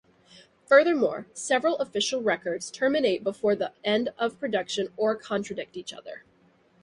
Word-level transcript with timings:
Furthermore, 0.65 1.27
several 1.31 1.77
official 1.77 2.23
records 2.23 2.71
terminate 2.71 3.23
before 3.23 3.55
the 3.55 3.71
end 3.83 4.09
of 4.17 4.39
production 4.39 4.87
or 4.97 5.15
contradict 5.15 5.77
each 5.77 5.93
other. 5.93 6.23